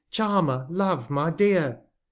[0.09, 0.65] Charmer!
[0.71, 1.11] Love!
[1.11, 1.81] my Dear!